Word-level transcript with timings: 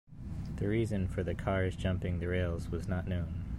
The 0.55 0.67
reason 0.67 1.07
for 1.07 1.21
the 1.21 1.35
cars 1.35 1.75
jumping 1.75 2.17
the 2.17 2.27
rails 2.29 2.69
was 2.71 2.87
not 2.87 3.07
known. 3.07 3.45